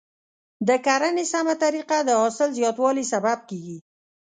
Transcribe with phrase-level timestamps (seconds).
[0.67, 3.77] د کرنې سمه طریقه د حاصل زیاتوالي سبب کیږي.